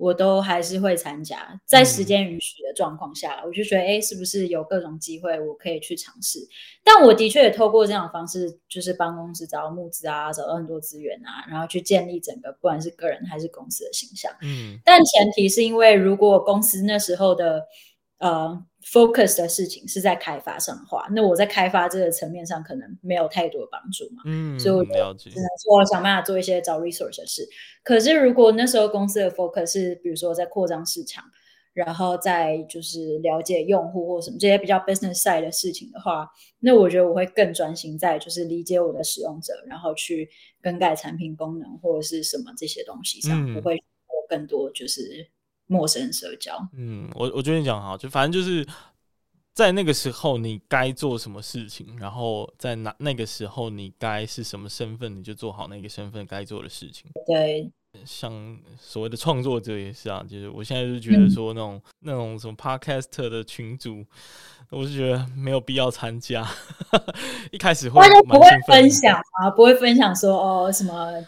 [0.02, 6.40] 我都还是会参加，在时间允许的状况下，嗯、我就觉得，哎，是不是有各种机会我可以去尝试？
[6.84, 14.32] 但我的确也透过这样的方式，就是帮公司找到募资啊，找到很多资源啊，然后去建立整个不管是个人还是公司的形象。
[14.42, 17.64] 嗯，但前提是因为如果公司那时候的
[18.22, 18.66] 呃。
[18.84, 27.48] focus 的事情是在开发上的话，那我在开发这个层面上可能没有太多的帮助嘛，嗯，所以我只能说想办法做一些找 resource 的事。
[27.84, 31.24] 可是如果那时候公司的 focus 是比如说在扩张市场，
[31.74, 36.28] 然后再就是了解用户或什么这些比较 business side 的事情的话，
[36.60, 40.28] 那我觉得我会更专心在就是理解我的使用者，然后去
[40.60, 45.30] 更改产品功能或者是什么这些东西上，不、嗯、会做更多就是。
[45.72, 48.68] 陌生社交，嗯，我我觉得你讲好，就反正就是
[49.54, 57.10] 在那个时候你该做什么事情，然后在那那个时候你该是什么身份，你就做好那个身份该做的事情。
[57.26, 57.72] 对，
[58.04, 64.06] 像所谓的创作者也是啊，就是我现在就觉得说那种、嗯、那种什么 podcast 的群组，
[64.72, 66.46] 我是觉得没有必要参加。
[67.52, 71.26] 一开始会不会分享啊，不会分享说哦什么。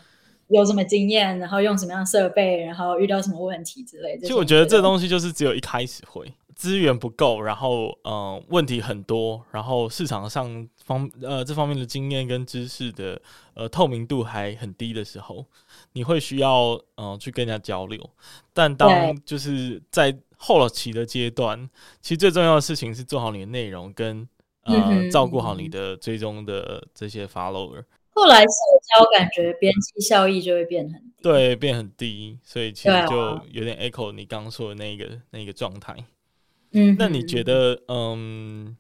[0.48, 4.22] 有什么经验，然后用什么样的设备，然后遇到什么问题之类的。
[4.22, 13.20] 其实我觉得这东西就是只有一开始会资源不够，然后嗯、呃、问题很多，然后市场上方呃这方面的经验跟知识的
[13.56, 15.46] 呃透明度还很低的时候，
[15.94, 18.00] 你会需要嗯、呃、去跟人家交流。
[18.54, 21.70] 但当就是在后期的阶段，
[22.02, 24.28] 其实最重要的事情是做好你的内容跟
[24.66, 27.84] 呃、嗯、照顾好你的追踪的这些 follower。
[28.14, 28.48] 后来社
[28.94, 35.96] 交感觉边际效益就会变很低，对，变很低，所以其实就有点 echo 你刚刚说的那个那个状态。
[36.72, 38.76] 嗯，那你觉得，嗯，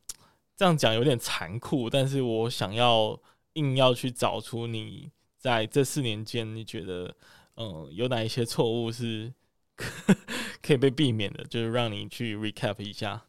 [0.56, 3.20] 这样讲有点残酷，但是我想要
[3.54, 7.16] 硬要去找出你在这四年间，你觉得，
[7.58, 9.34] 嗯，有哪一些错误是
[10.62, 11.44] 可以被避免的？
[11.46, 13.24] 就是让你去 recap 一下。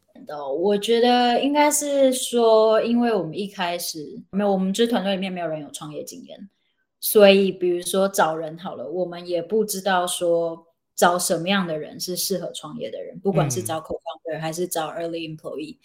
[0.57, 6.49] 我觉得应该是说，因为我们一开始没有，我们这团队里面没有人有创业经验，
[6.99, 15.77] 所以比如说找人好了，我们也不知道说找什么样的人是适合创业的人，不管是找 co-founder 还是找 early employee，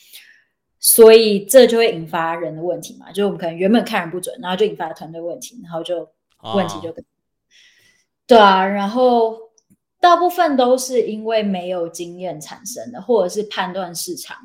[0.78, 6.08] 所以这就会引发人的问题嘛，就我们可能原本看人不准，然后就引发团队问题，然后就
[6.54, 7.04] 问题就更、oh.
[8.26, 9.49] 对啊，然后。
[10.00, 14.36] 大部分都是因为没有经验产生的，或者是判断市场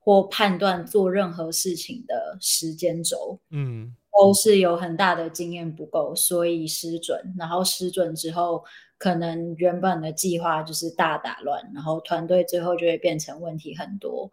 [0.00, 7.34] 或判断做任何事情的时间轴，嗯，都是有很大的经验不够，所以失准。
[7.38, 8.64] 然后失准之后，
[8.98, 14.30] 可能原本的计划就是大打乱，然后团队最后就会变成问题很多，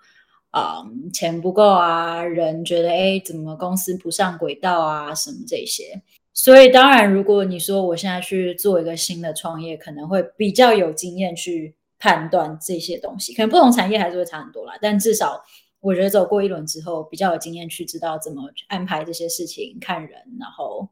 [0.50, 6.02] 啊、嗯，钱不够啊，人觉得哎，怎么公司不上轨道啊，什么这些。
[6.36, 13.36] 所以，当然，如果你说我现在去做一个新的创业，可能会比较有经验去判断这些东西。
[13.36, 15.40] 可能不同产业还是会差很多啦，但至少
[15.80, 20.90] 我觉得走过一轮之后，比较有经验去知道怎么安排这些事情、看人，然后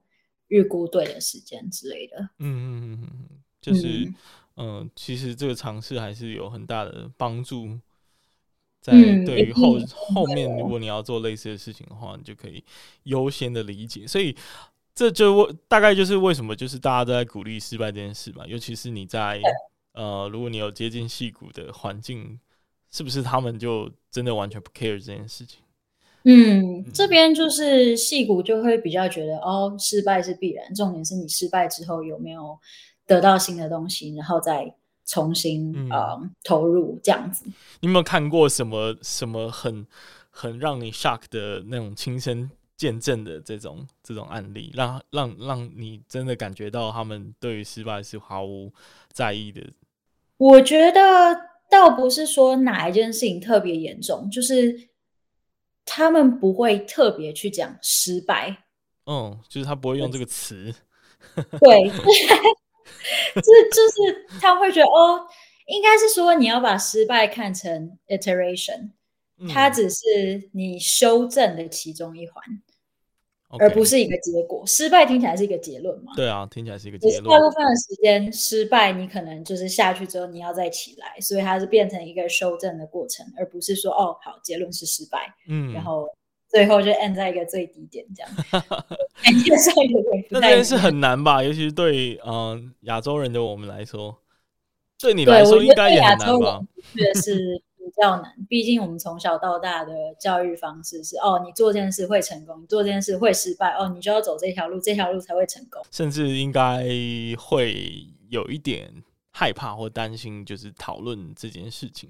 [0.49, 2.17] 预估对的时间之类的。
[2.37, 3.87] 嗯嗯嗯嗯，就是
[4.57, 7.79] 嗯、呃，其实这个尝试还是有很大的帮助。
[8.79, 8.93] 在
[9.25, 12.63] 对于后、嗯、后面，如果你要做类似的事情的话，你就可以
[13.03, 14.05] 优先的理解。
[14.05, 14.35] 所以。
[14.93, 19.41] 这就为大概就是为什么就是大家都在鼓励失败这件事嘛，尤其是你在
[19.93, 22.39] 呃，如果你有接近戏骨的环境
[22.91, 25.59] 是不是他们就真的完全不 care 这件事情？
[26.23, 32.57] 嗯，这边就是戏骨就会比较觉得哦，失败是必然，重点是你失败之后有没有
[33.07, 34.75] 得到新的东西，然后再
[35.05, 37.45] 重新、嗯、呃投入这样子。
[37.79, 39.87] 你有没有看过什么什么很
[40.29, 42.51] 很让你 shock 的那种亲身
[42.81, 48.73] 见证的这种这种案例，让让让你真的感觉到他们对于失败是毫无
[49.11, 49.61] 在意的？
[50.37, 51.01] 我觉得
[51.69, 54.89] 倒不是说哪一件事情特别严重，就是。
[55.83, 58.65] 他们不会特别去讲失败，
[59.07, 60.73] 嗯，就是他不会用这个词，
[61.35, 61.89] 对，
[63.33, 63.41] 这
[63.73, 65.27] 就是他会觉得哦，
[65.65, 68.91] 应该是说你要把失败看成 iteration，
[69.51, 72.61] 它只是你修正的其中一环。
[73.59, 76.13] 而不是一个结果，失败听起来是一个结论嘛？
[76.15, 77.23] 对啊，听起来是一个结论。
[77.23, 86.07] 大部分的时间失败，你可能就是下去之后你要再起来，所以它是变成一个修正的过程，而不是说哦，好，结论是失败，嗯，然后
[86.49, 88.31] 最后就 end 在一个最低点这样。
[90.29, 91.43] 那这件事很难吧？
[91.43, 94.17] 尤其是对嗯亚洲人的我们来说，
[94.99, 96.61] 对你来说应该也很难吧？
[96.95, 97.61] 确实。
[97.91, 105.81] 比较难，毕竟我们从小到大的教育方式是：哦，你做这件事会成功，你做这件事会失败，哦，你就要走这条路，这条路才会成功。
[105.91, 106.85] 甚至应该
[107.37, 112.09] 会有一点害怕或担心，就是讨论这件事情，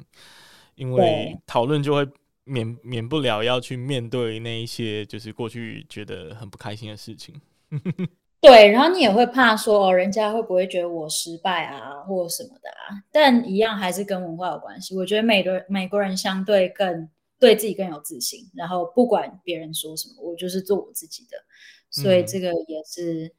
[0.75, 2.07] 因为讨论就会
[2.43, 7.41] 免免不了要去面对那一些就是过去觉得很不开心的事情。
[8.41, 12.97] 对，然后你也会怕说，哦，人家会不会觉得我失败啊，或什么的啊？
[13.11, 14.97] 但一样还是跟文化有关系。
[14.97, 17.07] 我觉得美国美国人相对更
[17.39, 21.37] 对自己更有自信，然后不管别人说什么，我就是做我自己的。
[21.91, 23.31] 所以这个也是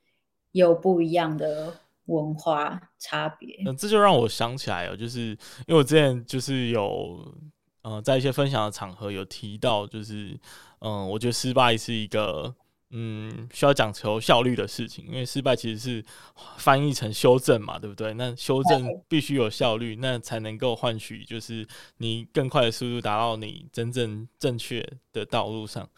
[0.53, 3.61] 有不一样的文化差别。
[3.67, 5.31] 嗯，这就让我想起来了，就是
[5.67, 7.19] 因为我之前就是有
[7.83, 10.39] 呃在一些分享的场合有提到，就是
[10.79, 12.55] 嗯，我觉得失败是一个。
[12.93, 16.05] 嗯，需要讲求效率的事情，因为失败其实是
[16.59, 18.13] 翻译成修正嘛，对不对？
[18.15, 25.89] 那修正必须有效率，那才能够换取就是你更快的速度达到你真正正确的道路上。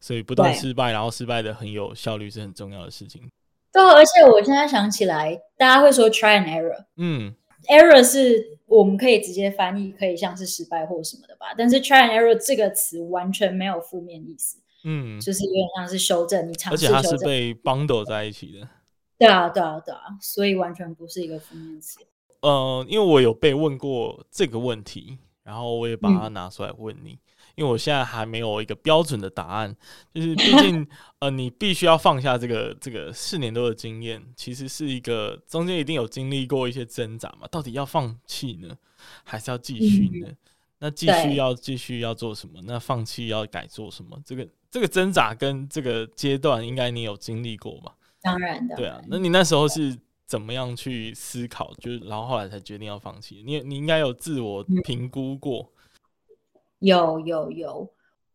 [0.00, 3.22] 所以不断失败，然后失败的很有效率是很重要的事情。
[3.72, 7.34] 对，而且我现在想起来，大家会说 try and error，嗯
[7.68, 11.54] ，error 是我们可以直接翻译，可以像是失败或什么的吧？
[11.56, 14.58] 但是 try and error 这个词完全没有负面意思。
[14.84, 18.68] 嗯，就是有点像是修正，你尝试修正，而且它是被 bundle 在一起的。
[19.18, 22.00] 对啊，对啊，对啊，所以完全不是一个负面词。
[22.40, 27.18] 呃，因为我有被问过这个问题，然后我也把它拿出来问你，嗯、
[27.54, 29.74] 因为我现在还没有一个标准的答案。
[30.12, 30.86] 就是毕竟，
[31.20, 37.46] 呃，你必须要放下这个这个四年多的经验，其实是一个中间一定有经历过一些挣扎嘛。
[37.50, 38.76] 到底要放弃呢，
[39.22, 40.28] 还是要继续呢？
[40.28, 40.36] 嗯、
[40.84, 42.60] 那继续要继续要做什么？
[42.64, 44.20] 那放弃要改做什么？
[44.24, 44.46] 这个。
[44.74, 47.94] 这个挣扎跟这个阶段，应该你有经历过吧？
[48.20, 48.74] 当然的。
[48.74, 51.72] 对啊，那你那时候是怎么样去思考？
[51.74, 53.44] 就是然后后来才决定要放弃。
[53.46, 55.60] 你你应该有自我评估过。
[55.60, 57.88] 嗯、有有有，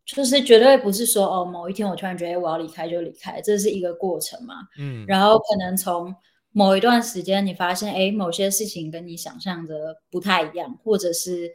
[0.06, 4.54] 就是绝对不是说哦，某一天我突然觉得我要离开就离开，这是一个过程嘛。
[4.78, 5.04] 嗯。
[5.06, 6.14] 然后可能从
[6.52, 11.54] 某一段时间，你发现哎，某些事情跟你想象的不太一样，或者是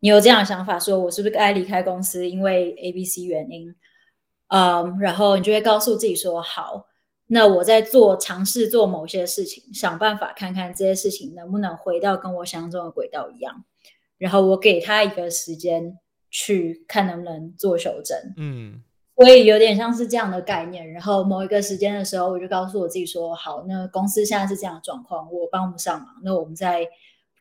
[0.00, 2.28] 你有这样的想法，说我是不是该离开公司？
[2.28, 3.74] 因为 A、B、C 原因。
[4.50, 6.86] 嗯，um, 然后你就会告诉自己说：“好，
[7.26, 13.64] 那我在做尝试做某些事情，想办法看看这些事情能不能回到跟我想象中的轨道一样。
[14.16, 15.98] 然后我给他一个时间
[16.30, 18.16] 去看能不能做修正。
[18.38, 18.82] 嗯，
[19.16, 20.90] 所以有点像是这样的概念。
[20.92, 26.08] 然后某一个时间的时候，我就告诉我自己说：好，那公司现在是这样的状况，我帮不上忙。
[26.22, 26.88] 那我们再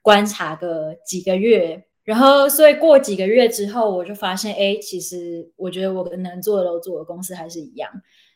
[0.01, 7.91] 观察个几个月。”然后，所以过几个月之后，我就发现，哎，其实我觉得我能做的都做的，公司还是一样。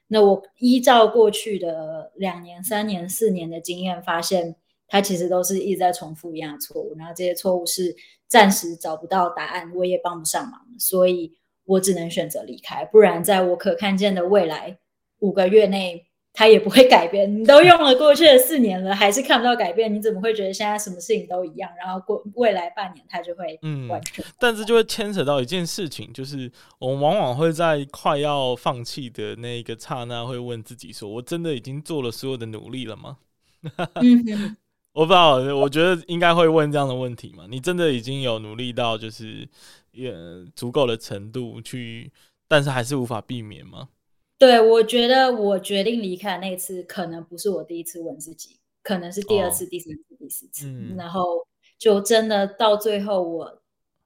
[0.08, 4.58] 那我依照过去的两年、三年、四年的经验，发现
[4.90, 6.94] 它其实都是一直在重复一样的错误。
[6.98, 7.96] 然后这些错误是
[8.28, 11.32] 暂时找不到答案，我也帮不上忙，所以
[11.64, 12.84] 我只能选择离开。
[12.84, 14.78] 不然，在我可看见的未来
[15.20, 16.11] 五个月内。
[16.34, 21.70] 他也不会改变，你都用了过去的四年了，还是看不到改变，你怎么会觉得现在什么事情都一样？
[21.78, 24.24] 然后过未来半年，他就会完全。
[24.24, 33.18] 嗯，但是就会牵扯到一件事情，就是我们往往会在快要放弃的那一个刹那，会问自己说：“我真的已经做了所有的努力了吗？”
[34.94, 37.46] 我不知道，我觉得应该会问这样的问题嘛？
[37.50, 39.48] 你真的已经有努力到就是
[39.92, 40.14] 也
[40.56, 42.12] 足够的程度去，
[42.48, 43.90] 但是还是无法避免吗？
[44.42, 51.46] 对，我觉得我决定离开的那次，可能不是我第一次问自己，可能是第二次、哦、第三次、第四次，嗯、然后
[51.78, 53.62] 就真的到最后，我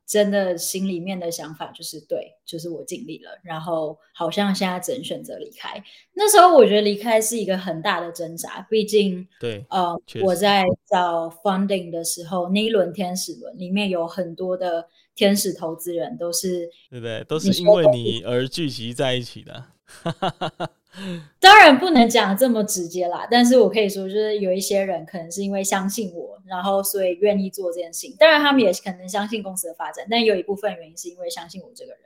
[0.05, 5.81] 真的心里面的想法就是对，就是我尽力了，然后好像现在只能选择离开。
[6.13, 17.23] 那时候我觉得离开是一个很大的挣扎，毕竟对，呃，我在找 funding 的时候，那一轮天使轮里面有很多的天使投资人，都是对不对？
[17.23, 19.67] 都是因为你而聚集在一起的。
[21.41, 28.15] 当然不能讲这么直接啦，但是我可以说，就是有一些人可能是因为相信我，然后所以愿意做这件事情。
[28.17, 31.99] 当然，他们也可能相信公司的发展，但有一部分原因是因为相信我这个人，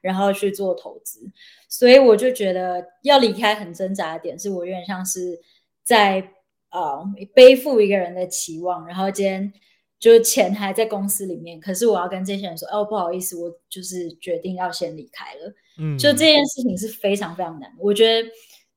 [0.00, 1.20] 然后去做投资。
[1.68, 5.40] 所以我就觉得要离开很挣扎的点，是我有点像是
[5.82, 6.30] 在
[6.70, 7.04] 呃
[7.34, 9.52] 背负一个人的期望，然后今天。
[9.98, 15.52] 就是钱还在公司里面，可是我要跟这些人说，哦，不好意思，我就是决定要先离开了。
[15.78, 17.68] 嗯，就这件事情是非常非常难。
[17.78, 18.28] 我觉得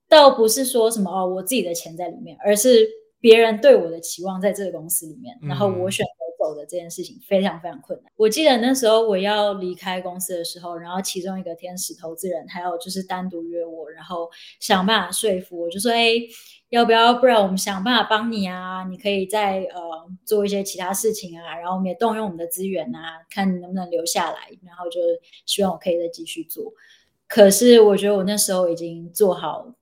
[0.09, 8.11] 倒不是说什么哦，我自己的钱在里面，而是别人对我的期望在这个公司里面，然后我选择走的这件事情非常非常困难。
[8.15, 14.27] 我记得那时候我要离开公司的时候，然后其中一个天使投资人还有就是单独约我，然后
[14.59, 16.13] 想办法说服我，就说，哎。
[16.71, 17.13] 要不要？
[17.13, 18.87] 不然我们想办法帮你啊！
[18.89, 19.81] 你可以再呃
[20.23, 24.37] 做一些其他事情啊，然后我们也动用我们的资源啊，看你能不能留下来。
[24.65, 25.01] 然后就
[25.45, 26.71] 希望我可以再继续做。
[27.27, 29.75] 可是我觉得我那时候已经做好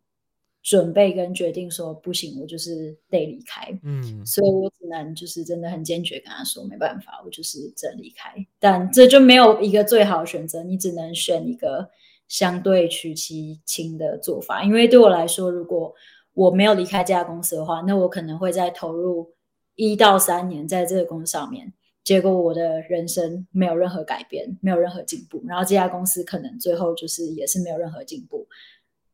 [0.64, 3.80] 准备跟决定，说不行，我就是得离开。
[3.84, 8.34] 嗯，所以我只能就是真的很坚决跟他说，没办法，我就是真离开。
[8.60, 11.88] 但这就没有一个最好的选择，你只能选一个
[12.28, 14.64] 相对取其轻的做法。
[14.64, 15.94] 因为对我来说，如果
[16.34, 19.34] 我没有离开这家公司的话，那我可能会再投入
[19.76, 21.74] 一到三年在这个公司上面，
[22.04, 28.48] 结果我的人生没有任何改变，没有任何进步，然后这家公司可能最后就是也是没有任何进步，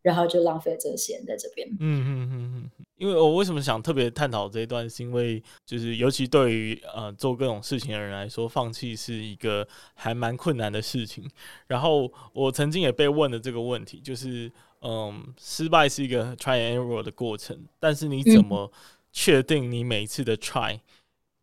[0.02, 1.68] 然后就浪费这些在这边。
[1.80, 11.28] 嗯嗯嗯嗯，因为我为什么想特别探讨这一段，是因为就是尤其对于呃做各种事情的人来说，放弃是一个还蛮困难的事情。
[11.68, 14.52] 然后我曾经也被问了这个问题，就是。
[14.88, 18.72] 嗯，失败是一个 try and error 的过程，但是你怎么
[19.12, 20.80] 确定你每一次的 try，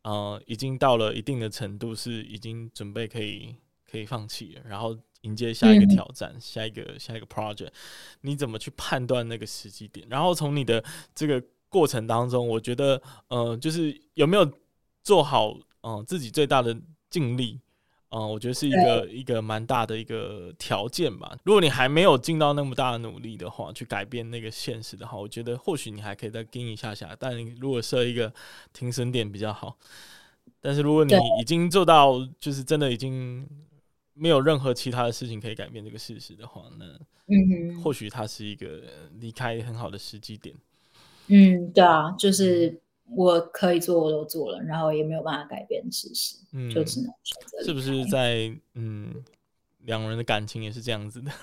[0.05, 3.57] 呃，已经到了一定的程度，是已经准备可以
[3.91, 7.71] 可以放弃了，然后迎接下一个挑战，嗯、下一个下一个 project，
[8.21, 10.07] 你怎么去判断那个时机点？
[10.09, 14.49] 然后从你的这个过程当中，我觉得，呃，就是有没有
[15.03, 16.77] 做好，嗯、呃，自己最大的
[17.11, 17.59] 尽力。
[18.15, 21.35] 嗯，我觉得是一个一个蛮大的一个条件吧。
[21.45, 27.17] 如果你还没有尽到那么大的努力的话，去改变那个现实的话，我觉得或许你还可以再盯一下下。
[27.19, 28.31] 但如果设一个
[28.75, 29.79] 停损点比较好。
[30.61, 33.49] 但是如果你已经做到，就是真的已经
[34.13, 36.85] 没有任何其他的事情可以改变这个事实的话，那
[37.27, 38.83] 嗯，或许它是一个
[39.19, 40.55] 离开很好的时机点。
[41.29, 42.79] 嗯，对啊，就是。
[43.15, 47.63] 我可以做，我都做了，然后也没有办法改变事实，嗯，就只能选择。
[47.65, 49.13] 是不是在嗯，
[49.81, 51.31] 两人的感情也是这样子的？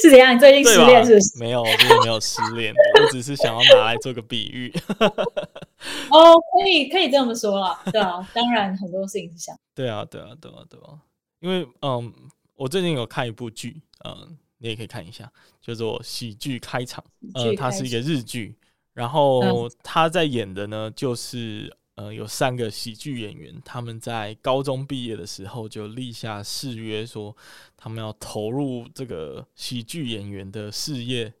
[0.00, 0.34] 是怎样？
[0.34, 1.38] 你最近失恋是不是？
[1.38, 4.72] 没有，我最近没有失恋，我只是想要拿来做个比喻。
[6.10, 9.58] 哦，可以，可以这么说了，对啊，当然很多事情是想。
[9.74, 10.98] 对啊，对啊，对啊，对啊，
[11.40, 12.12] 因为嗯，
[12.56, 15.30] 我最近有看一部剧，嗯，你也可以看一下，
[15.60, 17.04] 叫做《喜剧开场》，
[17.42, 18.56] 呃，它是一个日剧。
[18.94, 27.36] 然后他在演的呢，就是呃，有三个喜剧演员，他们在高中毕业的时候就立下誓约，说
[27.76, 31.32] 他们要投入这个喜剧演员的事业。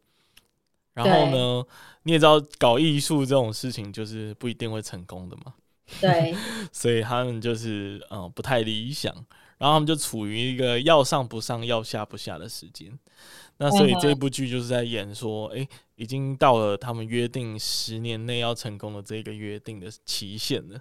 [0.92, 1.66] 然后呢，
[2.04, 5.54] 你也知道，搞艺术这种事情就是不一定会成功的嘛。
[6.00, 6.32] 对，
[6.70, 9.12] 所以他们就是呃不太理想，
[9.58, 12.92] 然后他们就处于一个要上不上，要下不下的时间。
[13.56, 20.80] 那所以这部剧就是在演说，哎、欸，已经到了他们约定十年内要成功的这个约定的期限了。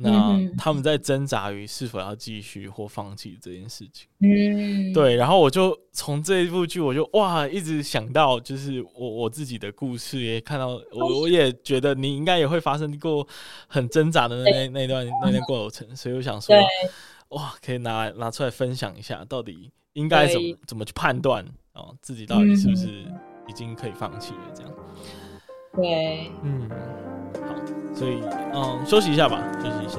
[0.00, 4.06] 那他们在挣扎于是否要继续或放弃这件事情。
[4.20, 5.16] 嗯，对。
[5.16, 13.26] 然后我就从这一部剧，我就哇，一直想到就是我我自己的故事，也看到我我也觉得你应该也会发生过
[13.66, 16.54] 很挣扎的那那段那段过程，所以我想说，
[17.30, 21.44] 哇，可以拿拿出来分享一下，到底应该怎么怎么去判断。
[21.74, 23.04] 哦，自己到底是不是
[23.46, 24.40] 已经可以放弃了？
[24.52, 24.72] 这样，
[25.76, 26.68] 对，嗯，
[27.46, 28.20] 好，所以，
[28.52, 29.98] 嗯，休息一下吧，休息一下。